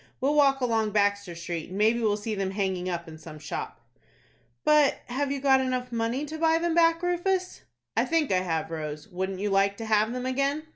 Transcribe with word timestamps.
We'll 0.19 0.33
walk 0.33 0.61
along 0.61 0.93
Baxter 0.93 1.35
Street, 1.35 1.69
and 1.69 1.77
maybe 1.77 1.99
we'll 1.99 2.17
see 2.17 2.33
them 2.33 2.49
hanging 2.49 2.89
up 2.89 3.07
in 3.07 3.19
some 3.19 3.37
shop." 3.37 3.79
"But 4.63 5.01
have 5.09 5.31
you 5.31 5.39
got 5.39 5.59
money 5.93 6.17
enough 6.21 6.29
to 6.31 6.39
buy 6.39 6.57
them 6.57 6.73
back, 6.73 7.03
Rufus?" 7.03 7.61
"I 7.95 8.05
think 8.05 8.31
I 8.31 8.39
have, 8.39 8.71
Rose. 8.71 9.07
Wouldn't 9.09 9.39
you 9.39 9.51
like 9.51 9.77
to 9.77 9.85
have 9.85 10.11
them 10.11 10.25
again?" 10.25 10.63